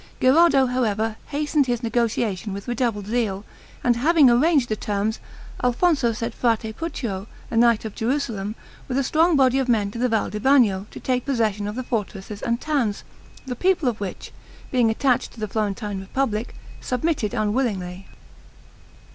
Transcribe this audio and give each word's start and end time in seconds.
Gherardo, 0.19 0.65
however, 0.65 1.15
hastened 1.27 1.67
his 1.67 1.83
negotiation 1.83 2.53
with 2.53 2.67
redoubled 2.67 3.05
zeal, 3.05 3.45
and 3.83 3.97
having 3.97 4.31
arranged 4.31 4.67
the 4.67 4.75
terms, 4.75 5.19
Alfonso 5.63 6.11
sent 6.11 6.33
Frate 6.33 6.75
Puccio, 6.75 7.27
a 7.51 7.55
knight 7.55 7.85
of 7.85 7.93
Jerusalem, 7.93 8.55
with 8.87 8.97
a 8.97 9.03
strong 9.03 9.35
body 9.35 9.59
of 9.59 9.69
men 9.69 9.91
to 9.91 9.99
the 9.99 10.09
Val 10.09 10.31
di 10.31 10.39
Bagno, 10.39 10.87
to 10.89 10.99
take 10.99 11.23
possession 11.27 11.67
of 11.67 11.75
the 11.75 11.83
fortresses 11.83 12.41
and 12.41 12.59
towns, 12.59 13.03
the 13.45 13.55
people 13.55 13.87
of 13.87 13.99
which, 14.01 14.31
being 14.71 14.89
attached 14.89 15.33
to 15.33 15.39
the 15.39 15.47
Florentine 15.47 15.99
republic, 16.01 16.55
submitted 16.79 17.35
unwillingly. 17.35 18.07